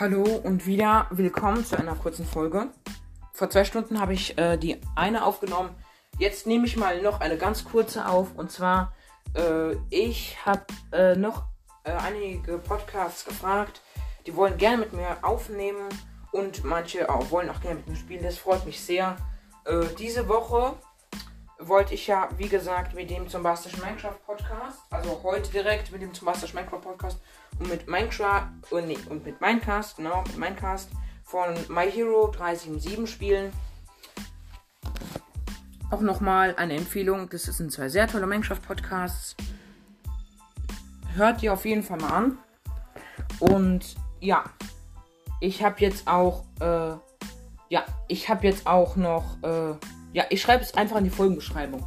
Hallo 0.00 0.22
und 0.44 0.64
wieder 0.64 1.08
willkommen 1.10 1.66
zu 1.66 1.76
einer 1.76 1.96
kurzen 1.96 2.24
Folge. 2.24 2.68
Vor 3.32 3.50
zwei 3.50 3.64
Stunden 3.64 3.98
habe 3.98 4.14
ich 4.14 4.38
äh, 4.38 4.56
die 4.56 4.80
eine 4.94 5.24
aufgenommen. 5.24 5.70
Jetzt 6.20 6.46
nehme 6.46 6.66
ich 6.66 6.76
mal 6.76 7.02
noch 7.02 7.18
eine 7.20 7.36
ganz 7.36 7.64
kurze 7.64 8.06
auf. 8.06 8.28
Und 8.36 8.52
zwar, 8.52 8.92
äh, 9.34 9.72
ich 9.90 10.36
habe 10.46 10.66
äh, 10.92 11.16
noch 11.16 11.46
äh, 11.82 11.90
einige 11.90 12.58
Podcasts 12.58 13.24
gefragt. 13.24 13.80
Die 14.24 14.36
wollen 14.36 14.56
gerne 14.56 14.76
mit 14.76 14.92
mir 14.92 15.16
aufnehmen 15.22 15.88
und 16.30 16.62
manche 16.62 17.10
auch, 17.10 17.32
wollen 17.32 17.50
auch 17.50 17.60
gerne 17.60 17.78
mit 17.78 17.88
mir 17.88 17.96
spielen. 17.96 18.22
Das 18.22 18.38
freut 18.38 18.64
mich 18.66 18.80
sehr. 18.80 19.16
Äh, 19.64 19.80
diese 19.98 20.28
Woche 20.28 20.74
wollte 21.58 21.94
ich 21.94 22.06
ja, 22.06 22.28
wie 22.36 22.48
gesagt, 22.48 22.94
mit 22.94 23.10
dem 23.10 23.28
Zombastischen 23.28 23.80
Minecraft 23.80 24.18
Podcast, 24.24 24.78
also 24.90 25.20
heute 25.22 25.50
direkt 25.50 25.90
mit 25.90 26.02
dem 26.02 26.14
Zombastischen 26.14 26.56
Minecraft 26.56 26.80
Podcast 26.80 27.20
und 27.58 27.68
mit 27.68 27.88
Minecraft, 27.88 28.46
oh 28.70 28.80
nee, 28.80 28.98
und 29.08 29.24
mit 29.24 29.40
Minecast, 29.40 29.96
genau, 29.96 30.22
mit 30.22 30.38
Minecast 30.38 30.90
von 31.24 31.54
My 31.68 31.90
Hero 31.90 32.28
377 32.28 33.10
spielen. 33.10 33.52
Auch 35.90 36.00
nochmal 36.00 36.54
eine 36.56 36.76
Empfehlung, 36.76 37.28
das 37.28 37.44
sind 37.44 37.72
zwei 37.72 37.88
sehr 37.88 38.06
tolle 38.06 38.26
Minecraft 38.26 38.60
Podcasts. 38.66 39.34
Hört 41.14 41.42
die 41.42 41.50
auf 41.50 41.64
jeden 41.64 41.82
Fall 41.82 41.98
mal 41.98 42.12
an. 42.12 42.38
Und 43.40 43.96
ja, 44.20 44.44
ich 45.40 45.62
habe 45.64 45.80
jetzt 45.80 46.06
auch, 46.06 46.44
äh, 46.60 46.92
ja, 47.68 47.84
ich 48.06 48.28
habe 48.28 48.46
jetzt 48.46 48.66
auch 48.66 48.96
noch, 48.96 49.42
äh, 49.42 49.74
ja, 50.18 50.24
ich 50.30 50.42
schreibe 50.42 50.64
es 50.64 50.74
einfach 50.74 50.96
in 50.96 51.04
die 51.04 51.10
Folgenbeschreibung. 51.10 51.86